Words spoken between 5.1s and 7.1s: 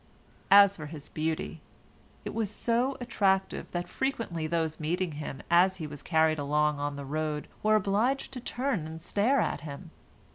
him as he was carried along on the